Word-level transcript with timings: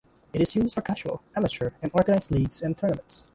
It 0.33 0.41
is 0.41 0.55
used 0.55 0.73
for 0.73 0.81
casual, 0.81 1.21
amateur 1.35 1.69
and 1.79 1.91
organised 1.93 2.31
leagues 2.31 2.63
and 2.63 2.75
tournaments. 2.75 3.27